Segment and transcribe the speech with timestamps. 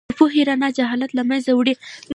[0.09, 1.73] د پوهې رڼا جهالت له منځه وړي.